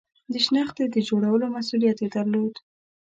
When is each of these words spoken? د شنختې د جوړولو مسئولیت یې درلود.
د 0.31 0.33
شنختې 0.45 0.85
د 0.89 0.97
جوړولو 1.09 1.45
مسئولیت 1.55 1.97
یې 2.03 2.07
درلود. 2.15 2.53